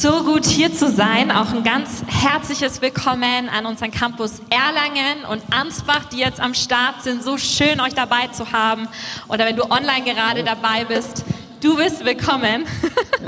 [0.00, 1.32] So gut hier zu sein.
[1.32, 7.02] Auch ein ganz herzliches Willkommen an unseren Campus Erlangen und Ansbach, die jetzt am Start
[7.02, 7.20] sind.
[7.20, 8.86] So schön, euch dabei zu haben.
[9.26, 11.24] Oder wenn du online gerade dabei bist,
[11.60, 12.64] du bist willkommen.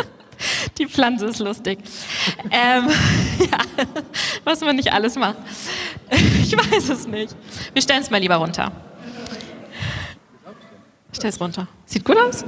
[0.79, 1.81] Die Pflanze ist lustig.
[2.53, 2.89] Ähm,
[3.41, 3.59] ja,
[4.45, 5.39] was man nicht alles macht.
[6.41, 7.35] Ich weiß es nicht.
[7.73, 8.71] Wir stellen es mal lieber runter.
[11.11, 11.67] Ich stell es runter.
[11.85, 12.45] Sieht gut aus?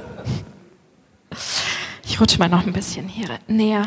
[2.05, 3.87] Ich rutsche mal noch ein bisschen hier näher.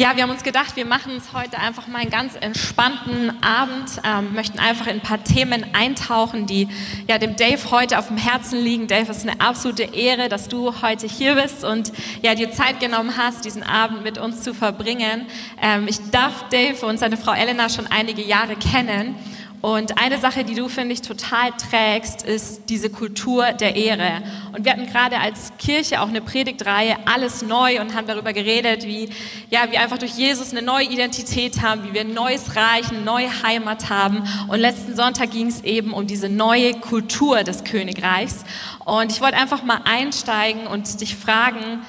[0.00, 4.00] Ja, wir haben uns gedacht, wir machen es heute einfach mal einen ganz entspannten Abend,
[4.02, 6.68] ähm, möchten einfach in ein paar Themen eintauchen, die
[7.06, 8.86] ja dem Dave heute auf dem Herzen liegen.
[8.86, 11.92] Dave, es ist eine absolute Ehre, dass du heute hier bist und
[12.22, 15.26] ja dir Zeit genommen hast, diesen Abend mit uns zu verbringen.
[15.60, 19.16] Ähm, ich darf Dave und seine Frau Elena schon einige Jahre kennen
[19.62, 24.22] und eine Sache, die du, finde ich, total trägst, ist diese Kultur der Ehre.
[24.52, 28.86] Und wir hatten gerade als Kirche auch eine Predigtreihe, alles neu, und haben darüber geredet,
[28.86, 29.10] wie
[29.50, 33.02] ja, wir einfach durch Jesus eine neue Identität haben, wie wir ein neues Reich, eine
[33.02, 34.22] neue Heimat haben.
[34.48, 38.44] Und letzten Sonntag ging es eben um diese neue Kultur des Königreichs.
[38.86, 41.80] Und ich wollte einfach mal einsteigen und dich fragen,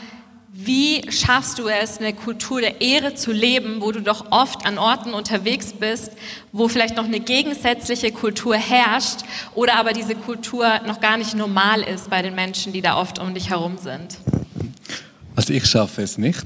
[0.65, 4.77] wie schaffst du es, eine Kultur der Ehre zu leben, wo du doch oft an
[4.77, 6.11] Orten unterwegs bist,
[6.51, 9.19] wo vielleicht noch eine gegensätzliche Kultur herrscht
[9.55, 13.19] oder aber diese Kultur noch gar nicht normal ist bei den Menschen, die da oft
[13.19, 14.17] um dich herum sind?
[15.35, 16.45] Also ich schaffe es nicht.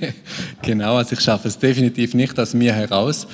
[0.62, 3.26] genau, also ich schaffe es definitiv nicht aus mir heraus.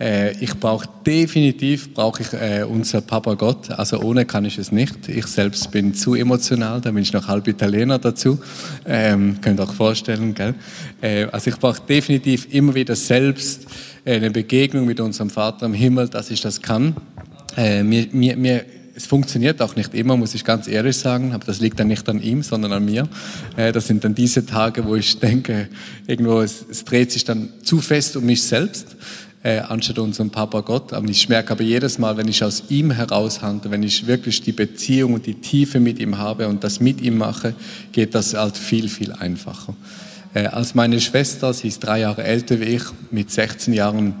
[0.00, 3.70] Äh, ich brauche definitiv brauche ich äh, unser Papa Gott.
[3.70, 5.08] Also ohne kann ich es nicht.
[5.08, 6.80] Ich selbst bin zu emotional.
[6.80, 8.38] Da bin ich noch halb Italiener dazu.
[8.86, 10.54] Ähm, könnt euch vorstellen, gell?
[11.00, 13.66] Äh, also ich brauche definitiv immer wieder selbst
[14.04, 16.96] äh, eine Begegnung mit unserem Vater im Himmel, dass ich das kann.
[17.56, 18.64] Äh, mir, mir, mir
[18.96, 22.08] es funktioniert auch nicht immer, muss ich ganz ehrlich sagen, aber das liegt dann nicht
[22.08, 23.08] an ihm, sondern an mir.
[23.56, 25.68] Äh, das sind dann diese Tage, wo ich denke,
[26.06, 28.96] irgendwo, es, es dreht sich dann zu fest um mich selbst
[29.44, 30.92] äh, anstatt unserem Papa Gott.
[30.92, 34.52] Und ich merke aber jedes Mal, wenn ich aus ihm heraushandle, wenn ich wirklich die
[34.52, 37.54] Beziehung und die Tiefe mit ihm habe und das mit ihm mache,
[37.92, 39.74] geht das halt viel, viel einfacher.
[40.32, 44.14] Äh, als meine Schwester, sie ist drei Jahre älter wie ich, mit 16 Jahren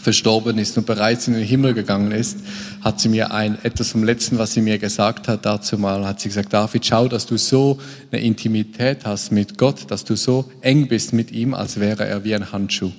[0.00, 2.38] verstorben ist und bereits in den Himmel gegangen ist,
[2.80, 6.18] hat sie mir ein, etwas vom Letzten, was sie mir gesagt hat, dazu mal, hat
[6.18, 7.78] sie gesagt, David, schau, dass du so
[8.10, 12.24] eine Intimität hast mit Gott, dass du so eng bist mit ihm, als wäre er
[12.24, 12.90] wie ein Handschuh.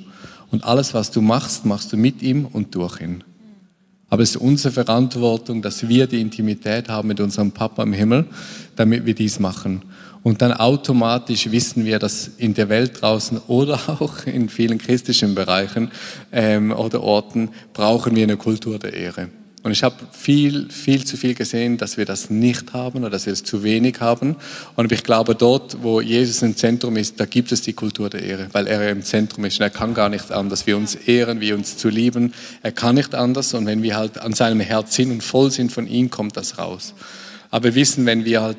[0.53, 3.24] Und alles, was du machst, machst du mit ihm und durch ihn.
[4.08, 8.28] Aber es ist unsere Verantwortung, dass wir die Intimität haben mit unserem Papa im Himmel,
[8.75, 9.81] damit wir dies machen.
[10.22, 15.34] Und dann automatisch wissen wir, dass in der Welt draußen oder auch in vielen christlichen
[15.34, 15.90] Bereichen
[16.31, 19.30] ähm, oder Orten brauchen wir eine Kultur der Ehre.
[19.63, 23.25] Und ich habe viel, viel zu viel gesehen, dass wir das nicht haben oder dass
[23.25, 24.35] wir es zu wenig haben.
[24.75, 28.23] Und ich glaube, dort, wo Jesus im Zentrum ist, da gibt es die Kultur der
[28.23, 29.59] Ehre, weil er im Zentrum ist.
[29.59, 32.34] Und er kann gar nicht anders, wir uns ehren, wir uns zu lieben.
[32.62, 33.53] Er kann nicht anders.
[33.53, 36.57] Und wenn wir halt an seinem Herz sind und voll sind von ihm, kommt das
[36.57, 36.94] raus.
[37.50, 38.57] Aber wir wissen, wenn wir halt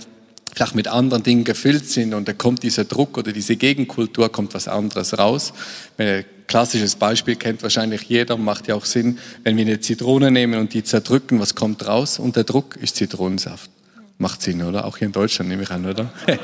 [0.54, 4.54] vielleicht mit anderen Dingen gefüllt sind und da kommt dieser Druck oder diese Gegenkultur, kommt
[4.54, 5.53] was anderes raus.
[5.98, 10.59] Ein klassisches Beispiel kennt wahrscheinlich jeder, macht ja auch Sinn, wenn wir eine Zitrone nehmen
[10.60, 12.19] und die zerdrücken, was kommt raus?
[12.19, 13.71] Und der Druck ist Zitronensaft.
[14.19, 14.84] Macht Sinn, oder?
[14.84, 16.12] Auch hier in Deutschland nehme ich an, oder?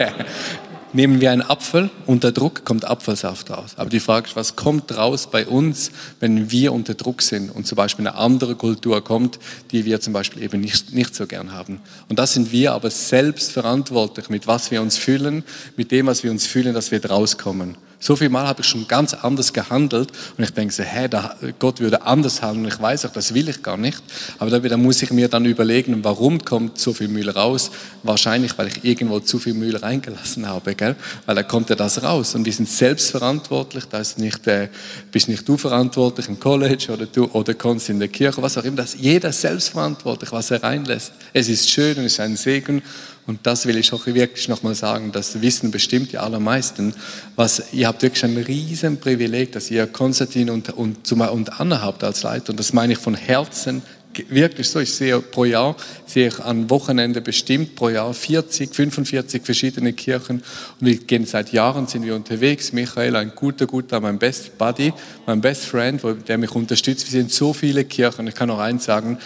[0.92, 3.74] nehmen wir einen Apfel, unter Druck kommt Apfelsaft raus.
[3.76, 7.66] Aber die Frage ist, was kommt raus bei uns, wenn wir unter Druck sind und
[7.66, 9.38] zum Beispiel eine andere Kultur kommt,
[9.70, 11.80] die wir zum Beispiel eben nicht, nicht so gern haben.
[12.08, 15.44] Und das sind wir aber selbst verantwortlich, mit was wir uns fühlen,
[15.76, 17.76] mit dem, was wir uns fühlen, dass wir rauskommen.
[18.02, 21.36] So viel Mal habe ich schon ganz anders gehandelt und ich denke so, hä, da,
[21.58, 22.68] Gott würde anders handeln.
[22.68, 24.02] Ich weiß auch, das will ich gar nicht.
[24.38, 27.70] Aber da muss ich mir dann überlegen, warum kommt so viel Müll raus?
[28.02, 30.96] Wahrscheinlich, weil ich irgendwo zu viel Müll reingelassen habe, gell?
[31.26, 32.34] Weil da kommt ja das raus.
[32.34, 33.84] Und wir sind selbstverantwortlich.
[33.84, 34.70] Da ist nicht, äh,
[35.12, 38.64] bist nicht du verantwortlich im College oder du oder Konst in der Kirche, was auch
[38.64, 38.78] immer.
[38.78, 41.12] Das jeder selbstverantwortlich, was er reinlässt.
[41.34, 42.82] Es ist schön und es ist ein Segen
[43.26, 46.94] und das will ich auch wirklich nochmal sagen, das wissen bestimmt die allermeisten,
[47.36, 52.02] was, ihr habt wirklich ein riesen Privileg, dass ihr Konstantin und, und, und Anna habt
[52.02, 52.50] als Leiter.
[52.50, 53.82] Und das meine ich von Herzen
[54.28, 54.80] wirklich so.
[54.80, 55.76] Ich sehe pro Jahr,
[56.06, 60.42] sehe ich an Wochenende bestimmt pro Jahr 40, 45 verschiedene Kirchen.
[60.80, 62.72] Und wir gehen seit Jahren, sind wir unterwegs.
[62.72, 64.92] Michael, ein guter, guter, mein Best Buddy,
[65.26, 67.10] mein Best Friend, der mich unterstützt.
[67.10, 68.26] Wir sind so viele Kirchen.
[68.26, 69.18] Ich kann noch eins sagen,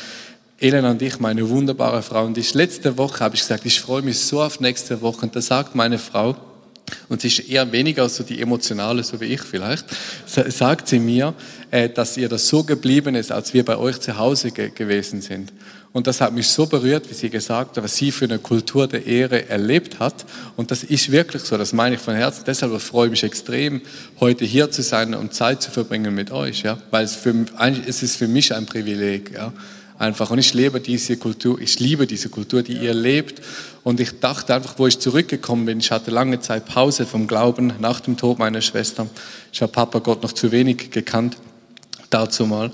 [0.59, 4.03] Elena und ich, meine wunderbare Frau, und ich, letzte Woche habe ich gesagt, ich freue
[4.03, 5.23] mich so auf nächste Woche.
[5.23, 6.37] Und da sagt meine Frau,
[7.09, 9.87] und sie ist eher weniger so die emotionale, so wie ich vielleicht,
[10.27, 11.35] sagt sie mir,
[11.71, 15.21] äh, dass ihr das so geblieben ist, als wir bei euch zu Hause ge gewesen
[15.21, 15.53] sind.
[15.93, 18.89] Und das hat mich so berührt, wie sie gesagt hat, was sie für eine Kultur
[18.89, 20.25] der Ehre erlebt hat.
[20.57, 22.43] Und das ist wirklich so, das meine ich von Herzen.
[22.47, 23.81] Deshalb freue ich mich extrem,
[24.19, 26.79] heute hier zu sein und Zeit zu verbringen mit euch, ja.
[26.91, 27.33] Weil es, für,
[27.87, 29.53] es ist für mich ein Privileg, ja.
[29.99, 30.31] Einfach.
[30.31, 33.41] Und ich liebe diese Kultur, ich liebe diese Kultur, die ihr lebt.
[33.85, 37.75] Und ich dachte einfach, wo ich zurückgekommen bin, ich hatte lange Zeit Pause vom Glauben
[37.79, 39.07] nach dem Tod meiner Schwester.
[39.53, 41.37] Ich habe Papa Gott noch zu wenig gekannt,
[42.11, 42.73] dazu mal.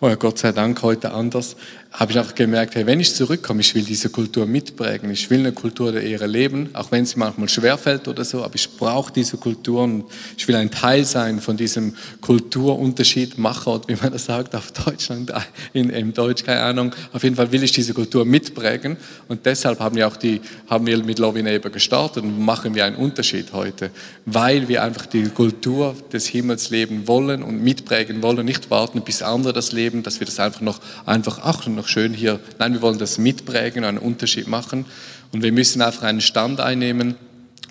[0.00, 1.56] Oh, Gott sei Dank heute anders
[1.92, 5.10] habe ich einfach gemerkt, hey, wenn ich zurückkomme, ich will diese Kultur mitprägen.
[5.10, 8.54] Ich will eine Kultur der Ehre leben, auch wenn es manchmal schwerfällt oder so, aber
[8.54, 10.04] ich brauche diese Kultur und
[10.36, 15.32] ich will ein Teil sein von diesem Kulturunterschied, Macher, wie man das sagt auf Deutschland,
[15.72, 16.94] in, in Deutsch, keine Ahnung.
[17.12, 18.96] Auf jeden Fall will ich diese Kultur mitprägen
[19.26, 22.84] und deshalb haben wir auch die, haben wir mit Love Neighbor gestartet und machen wir
[22.84, 23.90] einen Unterschied heute,
[24.26, 29.22] weil wir einfach die Kultur des Himmels leben wollen und mitprägen wollen, nicht warten, bis
[29.22, 32.40] andere das leben, dass wir das einfach noch einfach achten noch schön hier.
[32.58, 34.84] Nein, wir wollen das mitprägen, einen Unterschied machen.
[35.32, 37.14] Und wir müssen einfach einen Stand einnehmen.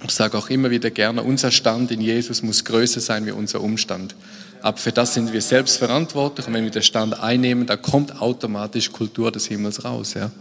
[0.04, 3.62] Ich sage auch immer wieder gerne, unser Stand in Jesus muss größer sein wie unser
[3.62, 4.16] Umstand.
[4.62, 6.48] Aber für das sind wir selbst verantwortlich.
[6.48, 10.16] Und wenn wir den Stand einnehmen, da kommt automatisch Kultur des Himmels raus.
[10.16, 10.32] Ja.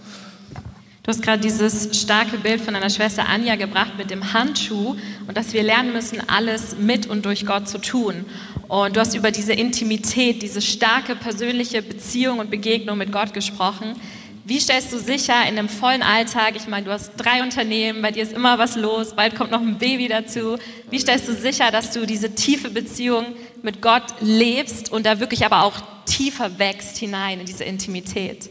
[1.02, 5.36] Du hast gerade dieses starke Bild von deiner Schwester Anja gebracht mit dem Handschuh und
[5.36, 8.24] dass wir lernen müssen, alles mit und durch Gott zu tun.
[8.68, 13.94] Und du hast über diese Intimität, diese starke persönliche Beziehung und Begegnung mit Gott gesprochen.
[14.44, 18.12] Wie stellst du sicher in einem vollen Alltag, ich meine, du hast drei Unternehmen, bei
[18.12, 20.56] dir ist immer was los, bald kommt noch ein Baby dazu.
[20.90, 23.26] Wie stellst du sicher, dass du diese tiefe Beziehung
[23.62, 28.48] mit Gott lebst und da wirklich aber auch tiefer wächst hinein in diese Intimität?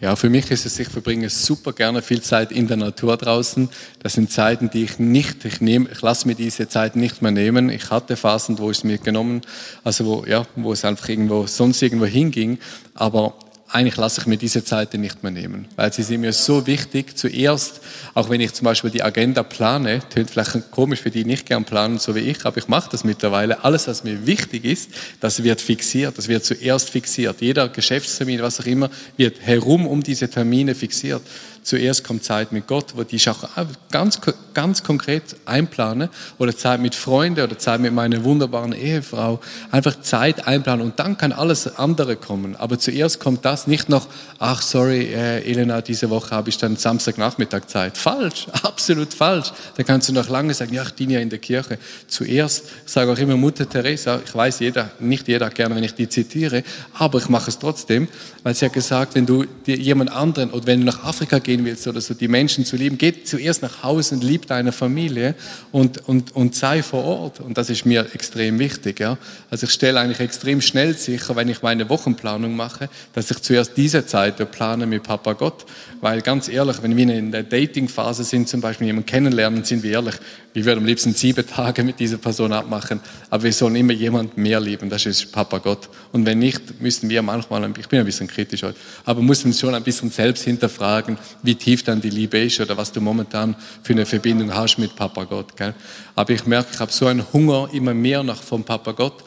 [0.00, 3.70] Ja, für mich ist es, ich verbringe super gerne viel Zeit in der Natur draußen.
[4.02, 7.30] Das sind Zeiten, die ich nicht, ich nehme, ich lasse mir diese Zeit nicht mehr
[7.30, 7.70] nehmen.
[7.70, 9.42] Ich hatte Phasen, wo ich es mir genommen,
[9.84, 12.58] also wo, ja, wo es einfach irgendwo, sonst irgendwo hinging.
[12.94, 13.34] Aber
[13.68, 17.16] eigentlich lasse ich mir diese Zeiten nicht mehr nehmen, weil sie sind mir so wichtig.
[17.16, 17.80] Zuerst,
[18.12, 21.64] auch wenn ich zum Beispiel die Agenda plane, tönt vielleicht komisch für die nicht gern
[21.64, 23.64] planen, so wie ich, aber ich mache das mittlerweile.
[23.64, 24.90] Alles, was mir wichtig ist,
[25.20, 27.40] das wird fixiert, das wird zuerst fixiert.
[27.40, 31.22] Jeder Geschäftstermin, was auch immer, wird herum um diese Termine fixiert
[31.64, 33.48] zuerst kommt Zeit mit Gott, wo die ich auch
[33.90, 34.20] ganz,
[34.52, 39.40] ganz konkret einplane, oder Zeit mit Freunden oder Zeit mit meiner wunderbaren Ehefrau,
[39.70, 42.54] einfach Zeit einplanen und dann kann alles andere kommen.
[42.56, 44.06] Aber zuerst kommt das nicht noch,
[44.38, 47.96] ach sorry, äh, Elena, diese Woche habe ich dann Samstagnachmittag Zeit.
[47.96, 49.52] Falsch, absolut falsch.
[49.76, 51.78] Da kannst du noch lange sagen, ja, ich diene ja in der Kirche.
[52.06, 56.08] Zuerst, sage auch immer Mutter Teresa, ich weiß jeder, nicht jeder gerne, wenn ich die
[56.08, 56.62] zitiere,
[56.92, 58.06] aber ich mache es trotzdem,
[58.42, 61.64] weil sie hat gesagt, wenn du jemand anderen oder wenn du nach Afrika gehst, gehen
[61.64, 65.34] willst oder so, die Menschen zu lieben, geh zuerst nach Hause und lieb deine Familie
[65.72, 67.40] und, und, und sei vor Ort.
[67.40, 69.00] Und das ist mir extrem wichtig.
[69.00, 69.18] Ja?
[69.50, 73.76] Also ich stelle eigentlich extrem schnell sicher, wenn ich meine Wochenplanung mache, dass ich zuerst
[73.76, 75.64] diese Zeit plane mit Papa Gott.
[76.00, 79.92] Weil ganz ehrlich, wenn wir in der Dating-Phase sind, zum Beispiel jemanden kennenlernen, sind wir
[79.92, 80.16] ehrlich,
[80.54, 84.38] wir würden am liebsten sieben Tage mit dieser Person abmachen, aber wir sollen immer jemand
[84.38, 85.88] mehr lieben, das ist Papa Gott.
[86.12, 89.58] Und wenn nicht, müssen wir manchmal, ich bin ein bisschen kritisch heute, aber müssen wir
[89.58, 93.54] schon ein bisschen selbst hinterfragen, wie tief dann die Liebe ist oder was du momentan
[93.82, 95.56] für eine Verbindung hast mit Papa Gott.
[95.56, 95.74] Gell?
[96.16, 99.22] Aber ich merke, ich habe so einen Hunger immer mehr nach vom Papa Gott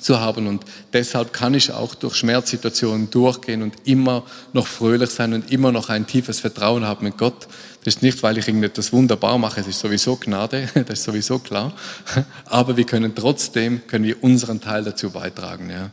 [0.00, 0.46] zu haben.
[0.46, 5.72] Und deshalb kann ich auch durch Schmerzsituationen durchgehen und immer noch fröhlich sein und immer
[5.72, 7.48] noch ein tiefes Vertrauen haben mit Gott.
[7.84, 11.38] Das ist nicht, weil ich irgendetwas wunderbar mache, es ist sowieso Gnade, das ist sowieso
[11.38, 11.72] klar.
[12.44, 15.70] Aber wir können trotzdem, können wir unseren Teil dazu beitragen.
[15.70, 15.90] Ja.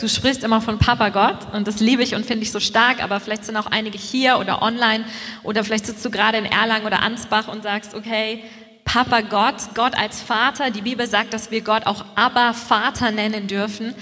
[0.00, 3.02] Du sprichst immer von Papa Gott und das liebe ich und finde ich so stark,
[3.02, 5.04] aber vielleicht sind auch einige hier oder online
[5.42, 8.42] oder vielleicht sitzt du gerade in Erlangen oder Ansbach und sagst, okay,
[8.84, 10.70] Papa Gott, Gott als Vater.
[10.70, 13.94] Die Bibel sagt, dass wir Gott auch Abba Vater nennen dürfen.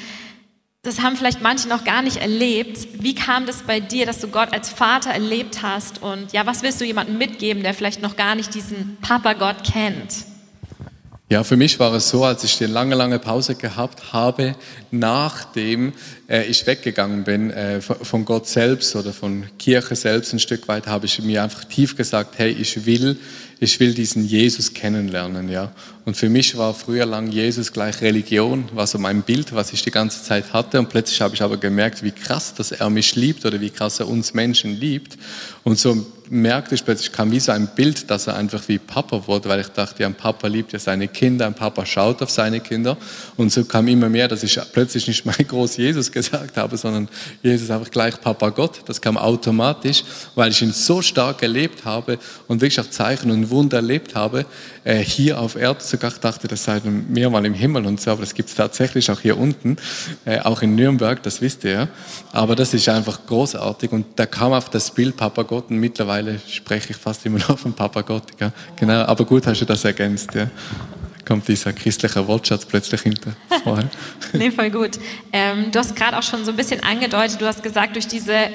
[0.83, 3.03] Das haben vielleicht manche noch gar nicht erlebt.
[3.03, 6.00] Wie kam das bei dir, dass du Gott als Vater erlebt hast?
[6.00, 9.65] Und ja, was willst du jemandem mitgeben, der vielleicht noch gar nicht diesen Papa Gott
[9.65, 10.27] kennt?
[11.30, 14.54] Ja, für mich war es so, als ich eine lange, lange Pause gehabt habe,
[14.90, 15.92] nachdem
[16.26, 20.87] äh, ich weggegangen bin äh, von Gott selbst oder von Kirche selbst ein Stück weit,
[20.87, 23.18] habe ich mir einfach tief gesagt, hey, ich will
[23.61, 25.73] ich will diesen Jesus kennenlernen, ja.
[26.04, 29.82] Und für mich war früher lang Jesus gleich Religion, war so mein Bild, was ich
[29.82, 30.78] die ganze Zeit hatte.
[30.78, 33.99] Und plötzlich habe ich aber gemerkt, wie krass, dass er mich liebt oder wie krass
[33.99, 35.18] er uns Menschen liebt.
[35.64, 39.26] Und so merkte ich plötzlich, kam wie so ein Bild, dass er einfach wie Papa
[39.26, 42.30] wurde, weil ich dachte, ja, ein Papa liebt ja seine Kinder, ein Papa schaut auf
[42.30, 42.97] seine Kinder.
[43.37, 47.08] Und so kam immer mehr, dass ich plötzlich nicht mal groß Jesus gesagt habe, sondern
[47.42, 48.80] Jesus einfach gleich Papa Gott.
[48.87, 50.04] Das kam automatisch,
[50.35, 54.47] weil ich ihn so stark erlebt habe und wirklich auch Zeichen und Wunder erlebt habe,
[54.88, 58.23] äh, hier auf Erde sogar dachte, das sei mehr mal im Himmel und so, aber
[58.23, 59.76] das gibt es tatsächlich auch hier unten,
[60.25, 61.88] äh, auch in Nürnberg, das wisst ihr ja.
[62.33, 66.40] Aber das ist einfach großartig und da kam auf das Bild Papa Gott und mittlerweile
[66.49, 68.38] spreche ich fast immer noch von Papa Gott.
[68.38, 68.50] Gell?
[68.76, 70.35] Genau, aber gut hast du das ergänzt.
[70.35, 70.50] Ja
[71.26, 73.33] kommt dieser christliche Wortschatz plötzlich hinter
[74.33, 74.99] nee, voll gut.
[75.30, 78.49] Ähm, du hast gerade auch schon so ein bisschen angedeutet, du hast gesagt, durch diese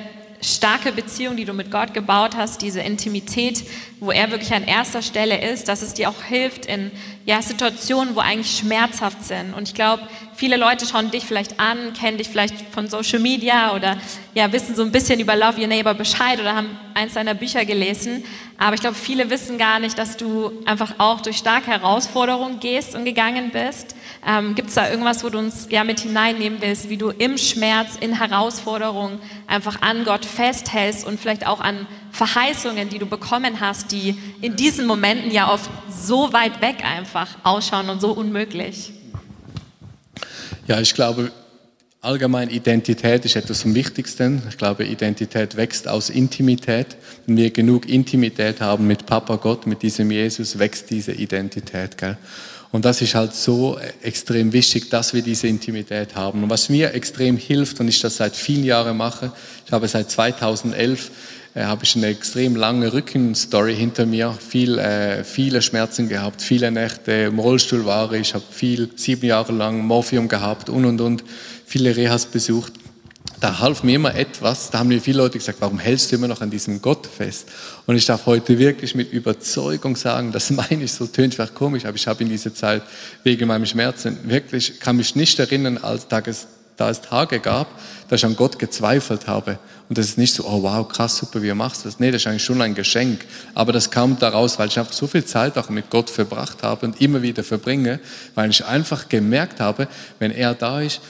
[0.44, 3.64] starke Beziehung, die du mit Gott gebaut hast, diese Intimität,
[4.00, 6.92] wo er wirklich an erster Stelle ist, dass es dir auch hilft in
[7.26, 9.54] ja, Situationen, wo eigentlich schmerzhaft sind.
[9.54, 10.04] Und ich glaube,
[10.36, 13.98] viele Leute schauen dich vielleicht an, kennen dich vielleicht von Social Media oder
[14.34, 17.64] ja, wissen so ein bisschen über Love Your Neighbor Bescheid oder haben eins deiner Bücher
[17.66, 18.24] gelesen.
[18.58, 22.96] Aber ich glaube, viele wissen gar nicht, dass du einfach auch durch starke Herausforderungen gehst
[22.96, 23.96] und gegangen bist.
[24.28, 27.38] Ähm, Gibt es da irgendwas, wo du uns ja mit hineinnehmen willst, wie du im
[27.38, 33.60] Schmerz, in Herausforderungen einfach an Gott festhältst und vielleicht auch an Verheißungen, die du bekommen
[33.60, 38.94] hast, die in diesen Momenten ja oft so weit weg einfach ausschauen und so unmöglich?
[40.68, 41.32] Ja, ich glaube,
[42.00, 44.44] allgemein Identität ist etwas vom Wichtigsten.
[44.48, 46.96] Ich glaube, Identität wächst aus Intimität.
[47.26, 51.98] Wenn wir genug Intimität haben mit Papa Gott, mit diesem Jesus, wächst diese Identität.
[51.98, 52.18] Gell?
[52.74, 56.42] Und das ist halt so extrem wichtig, dass wir diese Intimität haben.
[56.42, 59.32] Und was mir extrem hilft, und ich das seit vielen Jahren mache,
[59.64, 61.12] ich habe seit 2011
[61.54, 66.72] äh, habe ich eine extrem lange Rückenstory hinter mir, viel, äh, viele Schmerzen gehabt, viele
[66.72, 71.24] Nächte im Rollstuhl war ich, habe viel, sieben Jahre lang Morphium gehabt und und und,
[71.68, 72.74] viele Rehas besucht.
[73.44, 76.30] Da half mir immer etwas, da haben mir viele Leute gesagt, warum hältst du immer
[76.30, 77.50] noch an diesem Gott fest?
[77.86, 81.84] Und ich darf heute wirklich mit Überzeugung sagen, das meine ich, so tönt vielleicht komisch,
[81.84, 82.84] aber ich habe in dieser Zeit
[83.26, 86.48] wegen meinem Schmerzen wirklich, kann mich nicht erinnern, als Tages
[86.78, 87.68] da es Tage gab,
[88.08, 89.60] dass ich an Gott gezweifelt habe.
[89.90, 92.00] Und das ist nicht so, oh wow, krass, super, wie machst du das?
[92.00, 93.26] Nee, das ist eigentlich schon ein Geschenk.
[93.54, 96.86] Aber das kam daraus, weil ich einfach so viel Zeit auch mit Gott verbracht habe
[96.86, 98.00] und immer wieder verbringe,
[98.36, 99.88] weil ich einfach gemerkt habe,
[100.20, 101.02] wenn er da ist,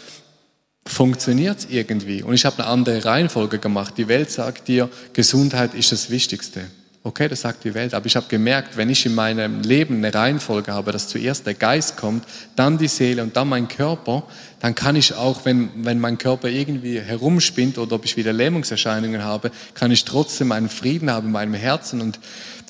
[0.85, 2.23] funktioniert irgendwie.
[2.23, 3.93] Und ich habe eine andere Reihenfolge gemacht.
[3.97, 6.61] Die Welt sagt dir, Gesundheit ist das Wichtigste.
[7.05, 7.93] Okay, das sagt die Welt.
[7.93, 11.53] Aber ich habe gemerkt, wenn ich in meinem Leben eine Reihenfolge habe, dass zuerst der
[11.53, 12.25] Geist kommt,
[12.55, 14.23] dann die Seele und dann mein Körper,
[14.63, 19.21] dann kann ich auch, wenn, wenn mein Körper irgendwie herumspinnt oder ob ich wieder Lähmungserscheinungen
[19.21, 22.17] habe, kann ich trotzdem einen Frieden haben in meinem Herzen und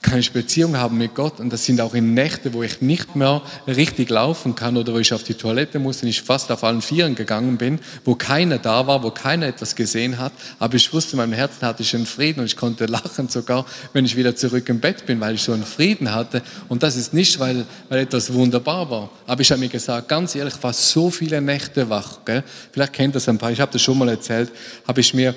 [0.04, 1.40] kann ich Beziehung haben mit Gott.
[1.40, 5.00] Und das sind auch in Nächte, wo ich nicht mehr richtig laufen kann oder wo
[5.00, 8.60] ich auf die Toilette muss und ich fast auf allen Vieren gegangen bin, wo keiner
[8.60, 11.96] da war, wo keiner etwas gesehen hat, aber ich wusste, in meinem Herzen hatte ich
[11.96, 15.36] einen Frieden und ich konnte lachen sogar, wenn ich wieder zurück im Bett bin, weil
[15.36, 16.42] ich so einen Frieden hatte.
[16.68, 20.36] Und das ist nicht, weil, weil etwas wunderbar war, aber ich habe mir gesagt, ganz
[20.36, 22.44] ehrlich, ich war so viele Nächte wach, gell?
[22.72, 24.52] vielleicht kennt das ein paar, ich habe das schon mal erzählt,
[24.88, 25.36] habe ich mir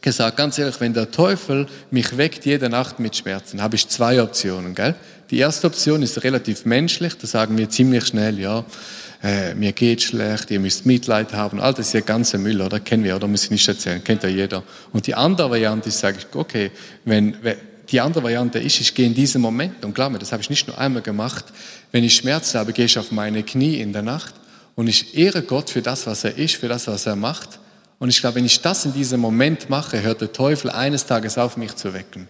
[0.00, 4.22] gesagt, ganz ehrlich, wenn der Teufel mich weckt jede Nacht mit Schmerzen, habe ich zwei
[4.22, 4.74] Optionen.
[4.74, 4.94] Gell?
[5.30, 8.64] Die erste Option ist relativ menschlich, da sagen wir ziemlich schnell, ja,
[9.22, 12.80] äh, mir geht schlecht, ihr müsst Mitleid haben, all das ist ja ganze Müll, oder?
[12.80, 13.28] Kennen wir, oder?
[13.28, 14.62] Muss ich nicht erzählen, kennt ja jeder.
[14.92, 16.70] Und die andere Variante ist, sage ich, okay,
[17.04, 17.36] wenn,
[17.90, 20.48] die andere Variante ist, ich gehe in diesen Moment, und glaub mir, das habe ich
[20.48, 21.44] nicht nur einmal gemacht,
[21.92, 24.34] wenn ich Schmerzen habe, gehe ich auf meine Knie in der Nacht
[24.80, 27.60] und ich ehre Gott für das, was er ist, für das, was er macht
[28.00, 31.36] und ich glaube, wenn ich das in diesem Moment mache, hört der Teufel eines Tages
[31.36, 32.28] auf, mich zu wecken.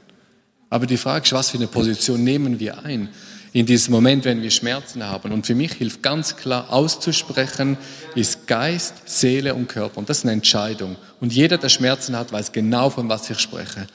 [0.68, 3.08] Aber die Frage ist, was für eine Position nehmen wir ein
[3.52, 5.30] in diesem Moment, wenn wir Schmerzen haben?
[5.30, 7.78] Und für mich hilft ganz klar auszusprechen,
[8.16, 9.98] ist Geist, Seele und Körper.
[9.98, 10.96] Und das ist eine Entscheidung.
[11.20, 13.86] Und jeder, der Schmerzen hat, weiß genau, von was ich spreche.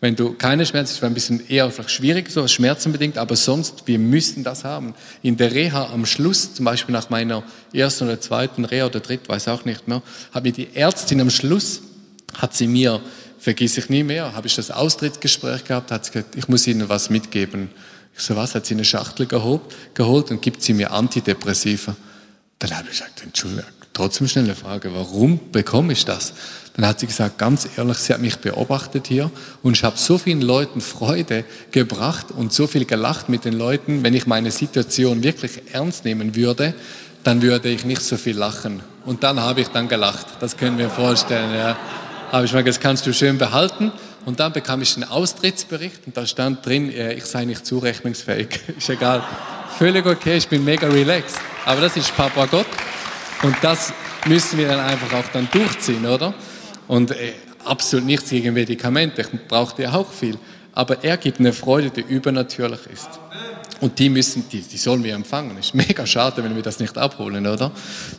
[0.00, 3.86] Wenn du keine Schmerzen hast, wäre ein bisschen eher vielleicht schwierig, so schmerzenbedingt, aber sonst,
[3.86, 4.94] wir müssten das haben.
[5.22, 9.28] In der Reha am Schluss, zum Beispiel nach meiner ersten oder zweiten Reha oder dritten,
[9.28, 11.80] weiß auch nicht mehr, hat mir die Ärztin am Schluss,
[12.34, 13.00] hat sie mir,
[13.38, 16.88] vergiss ich nie mehr, habe ich das Austrittsgespräch gehabt, hat sie gesagt, ich muss Ihnen
[16.90, 17.70] was mitgeben.
[18.14, 19.60] Ich so, was, hat sie eine Schachtel geholt,
[19.94, 21.94] geholt und gibt sie mir Antidepressiva.
[22.58, 23.64] Dann habe ich gesagt, Entschuldigung,
[23.96, 26.34] trotzdem schnell eine Frage, warum bekomme ich das?
[26.74, 29.30] Dann hat sie gesagt, ganz ehrlich, sie hat mich beobachtet hier
[29.62, 34.04] und ich habe so vielen Leuten Freude gebracht und so viel gelacht mit den Leuten.
[34.04, 36.74] Wenn ich meine Situation wirklich ernst nehmen würde,
[37.24, 38.82] dann würde ich nicht so viel lachen.
[39.06, 40.26] Und dann habe ich dann gelacht.
[40.40, 41.54] Das können wir vorstellen.
[41.54, 41.76] Ja.
[42.30, 43.90] Habe ich mal gesagt, das kannst du schön behalten.
[44.26, 48.48] Und dann bekam ich einen Austrittsbericht und da stand drin, äh, ich sei nicht zurechnungsfähig.
[48.76, 49.22] Ist egal.
[49.78, 51.38] Völlig okay, ich bin mega relaxed.
[51.64, 52.66] Aber das ist Papa Gott.
[53.42, 53.92] Und das
[54.26, 56.34] müssen wir dann einfach auch dann durchziehen, oder?
[56.88, 57.32] Und äh,
[57.64, 60.38] absolut nichts gegen Medikamente, ich brauchte ja auch viel.
[60.76, 63.08] aber er gibt eine Freude, die übernatürlich ist.
[63.80, 65.56] Und die müssen, die, die sollen wir empfangen.
[65.58, 67.72] Ist mega schade, wenn wir das nicht abholen, oder?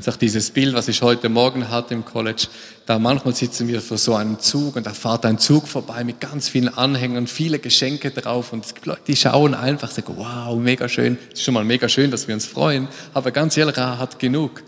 [0.06, 2.48] Auch dieses Bild, was ich heute Morgen hatte im College.
[2.86, 6.20] Da manchmal sitzen wir vor so einem Zug und da fährt ein Zug vorbei mit
[6.20, 10.58] ganz vielen Anhängern, viele Geschenke drauf und es gibt Leute, die schauen einfach, sagen, wow,
[10.60, 11.18] mega schön.
[11.32, 12.88] Es ist schon mal mega schön, dass wir uns freuen.
[13.14, 14.64] Aber ganz ehrlich, er hat genug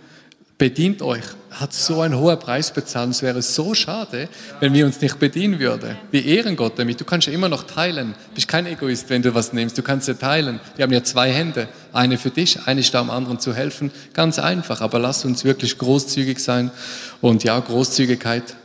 [0.59, 3.09] bedient euch, hat so einen hohen Preis bezahlt.
[3.09, 5.97] Es wäre so schade, wenn wir uns nicht bedienen würden.
[6.11, 7.01] Wir ehren Gott damit.
[7.01, 8.13] Du kannst ja immer noch teilen.
[8.29, 9.77] Du bist kein Egoist, wenn du was nimmst.
[9.77, 10.59] Du kannst ja teilen.
[10.75, 11.69] Wir haben ja zwei Hände.
[11.91, 13.89] Eine für dich, eine ist da, um anderen zu helfen.
[14.13, 14.81] Ganz einfach.
[14.81, 16.71] Aber lass uns wirklich großzügig sein.
[17.21, 18.55] Und ja, Großzügigkeit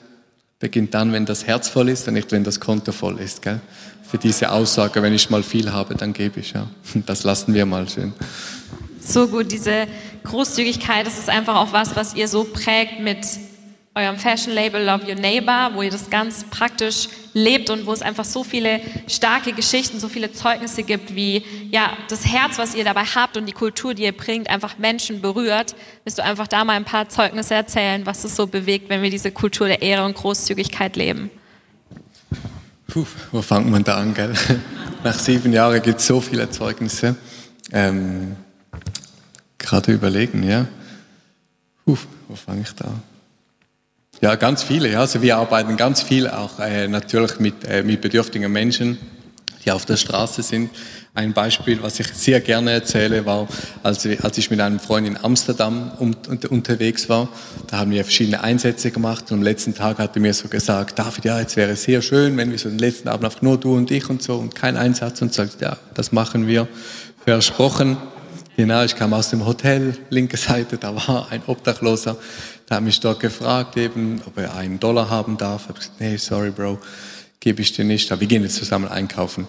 [0.59, 3.41] beginnt dann, wenn das Herz voll ist und nicht, wenn das Konto voll ist.
[3.41, 3.61] Gell?
[4.03, 6.53] Für diese Aussage, wenn ich mal viel habe, dann gebe ich.
[6.53, 6.69] Ja.
[7.07, 8.13] Das lassen wir mal schön.
[9.07, 9.87] So gut, diese
[10.25, 13.19] Großzügigkeit, das ist einfach auch was, was ihr so prägt mit
[13.97, 18.25] eurem Fashion-Label Love Your Neighbor, wo ihr das ganz praktisch lebt und wo es einfach
[18.25, 23.05] so viele starke Geschichten, so viele Zeugnisse gibt, wie ja, das Herz, was ihr dabei
[23.05, 25.77] habt und die Kultur, die ihr bringt, einfach Menschen berührt.
[26.03, 29.11] Willst du einfach da mal ein paar Zeugnisse erzählen, was es so bewegt, wenn wir
[29.11, 31.31] diese Kultur der Ehre und Großzügigkeit leben?
[32.89, 34.35] Puh, wo fängt man da an, gell?
[35.05, 37.15] Nach sieben Jahren gibt es so viele Zeugnisse.
[37.73, 38.37] Ähm,
[39.65, 40.67] gerade überlegen, ja.
[41.85, 42.93] Puh, wo fange ich da?
[44.21, 44.91] Ja, ganz viele.
[44.91, 45.01] Ja.
[45.01, 48.99] Also wir arbeiten ganz viel auch äh, natürlich mit, äh, mit bedürftigen Menschen,
[49.65, 50.71] die auf der Straße sind.
[51.15, 53.47] Ein Beispiel, was ich sehr gerne erzähle, war,
[53.83, 56.17] als, als ich mit einem Freund in Amsterdam um,
[56.49, 57.29] unterwegs war.
[57.69, 60.99] Da haben wir verschiedene Einsätze gemacht und am letzten Tag hat er mir so gesagt,
[60.99, 63.59] David, ja, jetzt wäre es sehr schön, wenn wir so den letzten Abend einfach nur
[63.59, 66.67] du und ich und so und kein Einsatz und sagt, ja, das machen wir.
[67.25, 67.97] Versprochen.
[68.57, 72.17] Genau, ich kam aus dem Hotel, linke Seite, da war ein Obdachloser.
[72.71, 75.63] Der hat mich dort gefragt, eben, ob er einen Dollar haben darf.
[75.63, 76.79] Ich habe gesagt, nee, sorry, Bro,
[77.41, 78.13] gebe ich dir nicht.
[78.13, 79.49] Aber wir gehen jetzt zusammen einkaufen.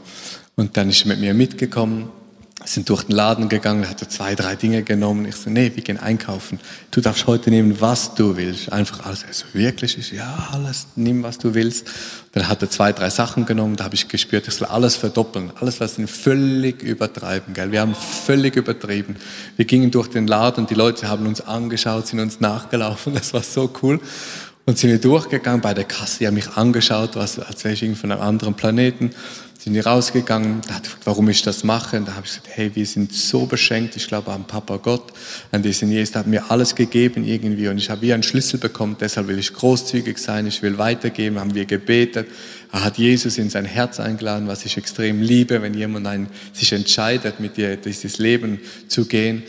[0.56, 2.10] Und dann ist er mit mir mitgekommen
[2.65, 5.25] sind durch den Laden gegangen, hatte zwei, drei Dinge genommen.
[5.25, 6.60] Ich so, nee, wir gehen einkaufen.
[6.91, 8.72] Du darfst heute nehmen, was du willst.
[8.72, 9.24] Einfach alles.
[9.24, 9.98] Er so, wirklich?
[9.98, 11.88] Ich ja, alles, nimm, was du willst.
[12.34, 15.51] Dann hat er zwei, drei Sachen genommen, da habe ich gespürt, ich soll alles verdoppeln.
[15.60, 17.72] Alles, was ihn völlig übertreiben, gell.
[17.72, 19.15] Wir haben völlig übertrieben.
[19.55, 23.13] Wir gingen durch den Laden die Leute haben uns angeschaut, sind uns nachgelaufen.
[23.13, 24.00] Das war so cool.
[24.65, 27.98] Und sind wir durchgegangen bei der Kasse, die haben mich angeschaut, was, als wäre ich
[27.98, 29.12] von einem anderen Planeten
[29.65, 30.62] sind die rausgegangen,
[31.05, 31.98] warum ich das mache.
[31.98, 35.12] Und da habe ich gesagt, hey, wir sind so beschenkt, ich glaube an Papa Gott,
[35.51, 38.60] an diesen Jesus, der hat mir alles gegeben irgendwie und ich habe wie einen Schlüssel
[38.60, 42.28] bekommen, deshalb will ich großzügig sein, ich will weitergeben, haben wir gebetet.
[42.71, 46.71] Er hat Jesus in sein Herz eingeladen, was ich extrem liebe, wenn jemand ein, sich
[46.71, 49.41] entscheidet, mit dir dieses Leben zu gehen.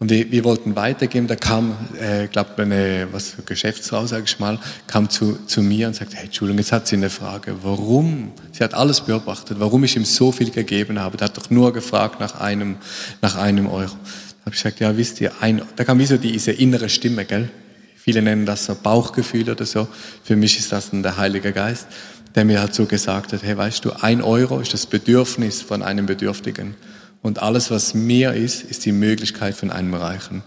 [0.00, 1.26] Und wir, wir wollten weitergehen.
[1.26, 5.94] Da kam, äh, glaube eine was Geschäftsfrau, sage ich mal, kam zu, zu mir und
[5.94, 7.54] sagte: Hey, Entschuldigung, jetzt hat sie eine Frage.
[7.62, 8.32] Warum?
[8.50, 11.18] Sie hat alles beobachtet, warum ich ihm so viel gegeben habe.
[11.18, 12.76] Er hat doch nur gefragt nach einem,
[13.20, 13.92] nach einem Euro.
[13.92, 17.26] Da habe ich gesagt: Ja, wisst ihr, ein, da kam wie so diese innere Stimme,
[17.26, 17.50] gell?
[17.94, 19.86] Viele nennen das so Bauchgefühl oder so.
[20.24, 21.88] Für mich ist das dann der Heilige Geist,
[22.34, 25.82] der mir halt so gesagt hat: Hey, weißt du, ein Euro ist das Bedürfnis von
[25.82, 26.74] einem Bedürftigen.
[27.22, 30.42] Und alles, was mehr ist, ist die Möglichkeit von einem Reichen.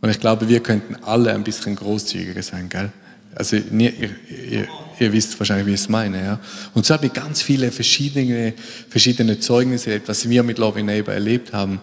[0.00, 2.90] Und ich glaube, wir könnten alle ein bisschen großzügiger sein, gell?
[3.34, 6.24] Also ihr, ihr, ihr wisst wahrscheinlich, wie ich es meine.
[6.24, 6.40] Ja?
[6.74, 8.54] Und so habe ich ganz viele verschiedene,
[8.88, 11.80] verschiedene Zeugnisse was wir mit Love Neighbor erlebt haben.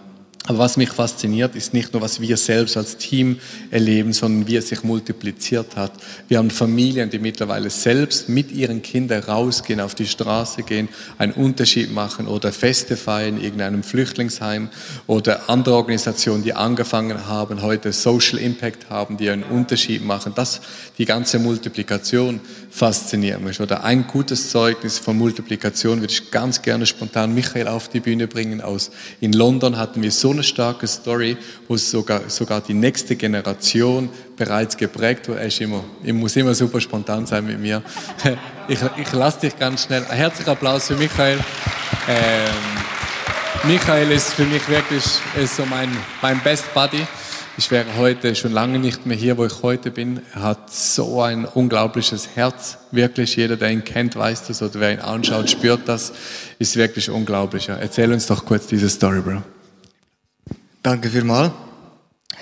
[0.48, 3.40] Aber was mich fasziniert, ist nicht nur, was wir selbst als Team
[3.72, 5.92] erleben, sondern wie es sich multipliziert hat.
[6.28, 11.32] Wir haben Familien, die mittlerweile selbst mit ihren Kindern rausgehen, auf die Straße gehen, einen
[11.32, 14.68] Unterschied machen oder Feste feiern, irgendeinem Flüchtlingsheim
[15.08, 20.32] oder andere Organisationen, die angefangen haben, heute Social Impact haben, die einen Unterschied machen.
[20.36, 20.60] Das,
[20.96, 23.60] die ganze Multiplikation fasziniert mich.
[23.60, 28.28] Oder ein gutes Zeugnis von Multiplikation würde ich ganz gerne spontan Michael auf die Bühne
[28.28, 28.60] bringen.
[28.60, 31.36] Aus, in London hatten wir so eine starke Story,
[31.68, 35.40] wo sogar, sogar die nächste Generation bereits geprägt wurde.
[35.40, 37.82] Er ist immer, ich muss immer super spontan sein mit mir.
[38.68, 40.04] Ich, ich lasse dich ganz schnell.
[40.10, 41.38] Ein herzlicher Applaus für Michael.
[42.08, 42.54] Ähm,
[43.62, 45.04] Michael ist für mich wirklich
[45.56, 45.88] so mein,
[46.20, 47.06] mein Best Buddy.
[47.58, 50.20] Ich wäre heute schon lange nicht mehr hier, wo ich heute bin.
[50.34, 52.76] Er hat so ein unglaubliches Herz.
[52.90, 56.12] Wirklich, jeder, der ihn kennt, weiß das oder wer ihn anschaut, spürt das.
[56.58, 57.68] Ist wirklich unglaublich.
[57.68, 59.42] Erzähl uns doch kurz diese Story, Bro.
[60.86, 61.50] Danke vielmals.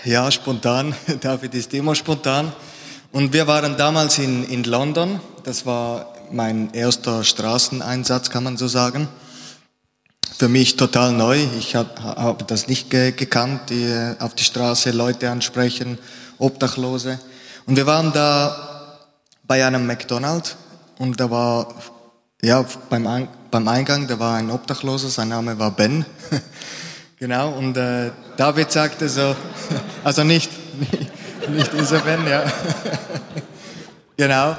[0.04, 0.94] Ja, spontan.
[1.22, 2.52] David ist immer spontan.
[3.10, 5.18] Und wir waren damals in, in London.
[5.44, 9.08] Das war mein erster Straßeneinsatz, kann man so sagen.
[10.36, 11.38] Für mich total neu.
[11.58, 15.96] Ich habe hab das nicht ge gekannt, die, auf die Straße Leute ansprechen,
[16.36, 17.18] Obdachlose.
[17.64, 18.98] Und wir waren da
[19.44, 20.56] bei einem McDonald's
[20.98, 21.68] und da war
[22.42, 26.04] ja, beim, beim Eingang, da war ein Obdachloser, sein Name war Ben.
[27.18, 29.34] genau, und äh, David sagte so,
[30.04, 30.50] also nicht,
[31.48, 31.70] nicht,
[32.04, 32.44] Ben, ja.
[34.16, 34.56] genau.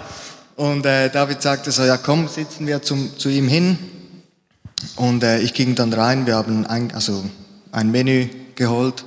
[0.56, 3.78] Und äh, David sagte so, ja komm, sitzen wir zum, zu ihm hin.
[4.96, 7.26] Und äh, ich ging dann rein, wir haben ein, also
[7.72, 9.04] ein Menü geholt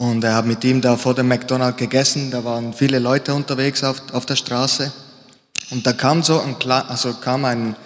[0.00, 2.30] und er hat mit ihm da vor dem McDonald's gegessen.
[2.30, 4.90] Da waren viele Leute unterwegs auf, auf der Straße.
[5.70, 7.76] Und da kam so ein, also kam ein,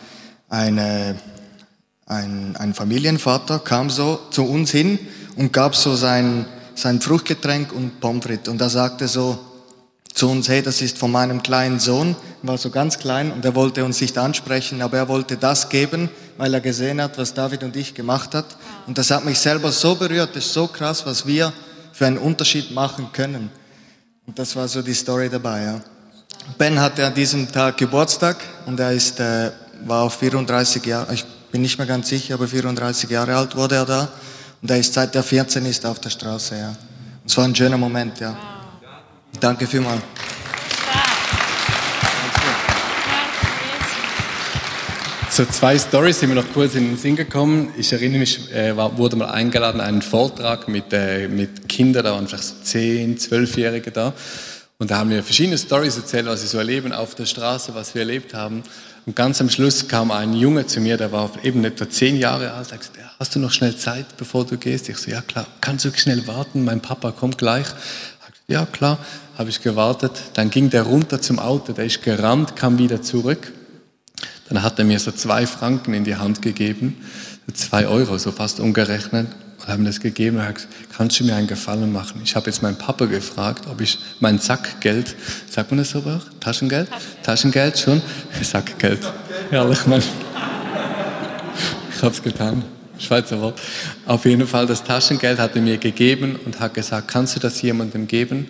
[0.49, 1.17] eine,
[2.07, 4.99] ein, ein Familienvater, kam so zu uns hin
[5.37, 8.49] und gab so sein, sein Fruchtgetränk und Pommes frites.
[8.49, 9.39] Und er sagte so
[10.13, 13.55] zu uns, hey, das ist von meinem kleinen Sohn, war so ganz klein und er
[13.55, 17.65] wollte uns nicht ansprechen, aber er wollte das geben, weil er gesehen hat, was David
[17.65, 18.57] und ich gemacht hat.
[18.87, 21.53] Und das hat mich selber so berührt, das ist so krass, was wir
[21.93, 23.51] für einen Unterschied machen können.
[24.27, 25.65] Und das war so die Story dabei.
[25.65, 25.81] Ja.
[26.59, 28.37] Ben hatte an diesem Tag Geburtstag
[28.67, 29.51] und er ist, äh,
[29.85, 33.77] war auf 34 Jahre, ich bin nicht mehr ganz sicher, aber 34 Jahre alt wurde
[33.77, 34.09] er da.
[34.61, 36.57] Und er ist seit er 14 ist auf der Straße.
[36.57, 36.71] Ja.
[36.71, 36.77] Und
[37.27, 38.19] es war ein schöner Moment.
[38.19, 38.37] Ja.
[39.39, 40.03] Danke vielmals.
[45.31, 47.73] So zwei Stories sind mir noch kurz in den Sinn gekommen.
[47.77, 52.27] Ich erinnere mich, äh, wurde mal eingeladen, einen Vortrag mit, äh, mit Kindern, da waren
[52.27, 54.13] vielleicht so 10, 12-Jährige da.
[54.79, 57.95] Und da haben wir verschiedene Stories erzählt, was sie so erleben auf der Straße, was
[57.95, 58.65] wir erlebt haben.
[59.07, 62.53] Und ganz am Schluss kam ein Junge zu mir, der war eben etwa 10 Jahre
[62.53, 64.89] alt, er gesagt, hast du noch schnell Zeit, bevor du gehst?
[64.89, 67.67] Ich so, ja klar, kannst du schnell warten, mein Papa kommt gleich.
[68.47, 68.99] Ja klar,
[69.39, 70.13] habe ich gewartet.
[70.35, 73.53] Dann ging der runter zum Auto, der ist gerannt, kam wieder zurück.
[74.49, 76.97] Dann hat er mir so zwei Franken in die Hand gegeben,
[77.53, 79.29] zwei Euro, so fast umgerechnet,
[79.61, 82.21] und haben das gegeben und hat gesagt, kannst du mir einen Gefallen machen?
[82.25, 85.15] Ich habe jetzt meinen Papa gefragt, ob ich mein Sackgeld,
[85.51, 86.23] sagt man das so auch?
[86.41, 86.89] Taschengeld?
[87.23, 88.03] Taschengeld schon?
[88.43, 89.01] Sackgeld.
[89.51, 90.03] Herrlich, Mann.
[91.97, 92.63] Ich habe es getan.
[92.99, 93.61] Schweizer Wort.
[94.07, 97.61] Auf jeden Fall, das Taschengeld hat er mir gegeben und hat gesagt, kannst du das
[97.63, 98.49] jemandem geben?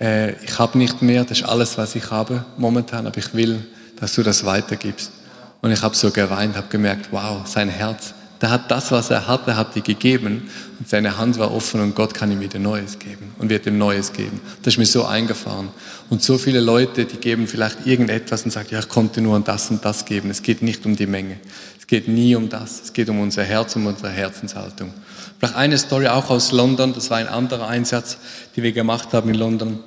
[0.00, 3.64] Äh, ich habe nicht mehr, das ist alles, was ich habe momentan, aber ich will,
[4.00, 5.12] dass du das weitergibst.
[5.60, 9.26] Und ich habe so geweint, habe gemerkt, wow, sein Herz, der hat das, was er
[9.26, 12.98] hatte, hat die gegeben und seine Hand war offen und Gott kann ihm wieder Neues
[12.98, 14.38] geben und wird ihm Neues geben.
[14.60, 15.70] Das ist mir so eingefahren.
[16.10, 19.70] Und so viele Leute, die geben vielleicht irgendetwas und sagen, ja, ich konnte nur das
[19.70, 20.28] und das geben.
[20.28, 21.38] Es geht nicht um die Menge.
[21.78, 22.82] Es geht nie um das.
[22.82, 24.92] Es geht um unser Herz, um unsere Herzenshaltung.
[25.38, 26.92] Vielleicht eine Story auch aus London.
[26.92, 28.18] Das war ein anderer Einsatz,
[28.56, 29.78] den wir gemacht haben in London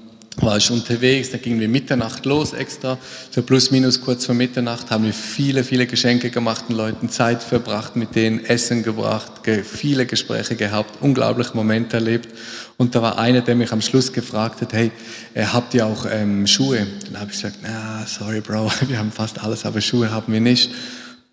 [0.42, 2.98] war ich unterwegs, da gingen wir Mitternacht los extra,
[3.32, 7.42] so plus minus kurz vor Mitternacht haben wir viele, viele Geschenke gemacht, den Leuten Zeit
[7.42, 9.32] verbracht, mit denen Essen gebracht,
[9.64, 12.30] viele Gespräche gehabt, unglaubliche Momente erlebt.
[12.78, 14.92] Und da war einer, der mich am Schluss gefragt hat, hey,
[15.34, 16.86] äh, habt ihr auch ähm, Schuhe?
[17.06, 20.42] Dann habe ich gesagt, na, sorry Bro, wir haben fast alles, aber Schuhe haben wir
[20.42, 20.72] nicht.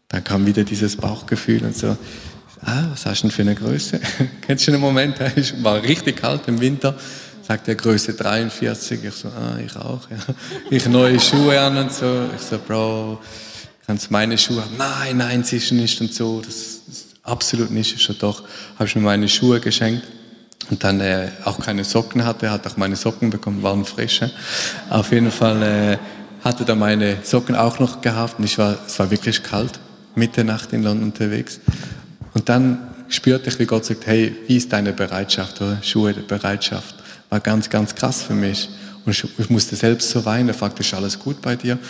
[0.08, 1.96] Dann kam wieder dieses Bauchgefühl und so,
[2.62, 4.00] ah, was hast du denn für eine Größe?
[4.46, 5.16] Kennst du einen Moment?
[5.36, 6.96] Es war richtig kalt im Winter
[7.46, 9.04] sagt er Größe 43.
[9.04, 10.08] Ich so, ah, ich auch.
[10.10, 10.16] Ja.
[10.70, 12.28] Ich neue Schuhe an und so.
[12.34, 13.20] Ich so, Bro,
[13.86, 14.76] kannst du meine Schuhe haben?
[14.78, 16.40] Nein, nein, sie ist nicht und so.
[16.40, 17.94] Das ist absolut nicht.
[17.94, 18.42] Ich so, doch,
[18.74, 20.04] habe ich mir meine Schuhe geschenkt.
[20.70, 24.30] Und dann äh, auch keine Socken hatte, hat auch meine Socken bekommen, waren frische.
[24.88, 25.98] Auf jeden Fall äh,
[26.42, 29.78] hatte er meine Socken auch noch gehabt und ich war, es war wirklich kalt,
[30.14, 31.60] Mitternacht in London unterwegs.
[32.32, 32.78] Und dann
[33.08, 35.78] spürte ich, wie Gott sagt, hey, wie ist deine Bereitschaft, oder?
[35.82, 36.94] Schuhe, Bereitschaft
[37.34, 38.68] war ganz, ganz krass für mich.
[39.04, 40.46] Und ich, ich musste selbst so weinen.
[40.46, 41.80] Er fragte, ist alles gut bei dir?